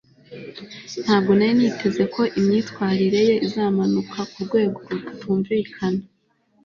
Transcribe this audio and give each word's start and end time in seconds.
ntabwo 1.03 1.31
nari 1.35 1.53
niteze 1.59 2.03
ko 2.13 2.21
imyitwarire 2.39 3.19
ye 3.27 3.35
izamanuka 3.45 4.17
kurwego 4.31 4.79
rutumvikana 5.03 6.01